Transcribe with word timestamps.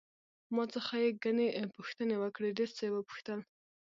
له 0.47 0.51
ما 0.55 0.63
څخه 0.75 0.93
یې 1.03 1.17
ګڼې 1.23 1.47
پوښتنې 1.75 2.15
وکړې، 2.19 2.55
ډېر 2.59 2.69
څه 2.77 2.81
یې 2.87 2.93
وپوښتل. 2.93 3.39